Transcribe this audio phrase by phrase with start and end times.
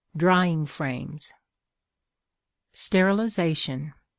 [0.17, 1.31] Drying Frames.
[2.73, 3.93] STERILIZATION.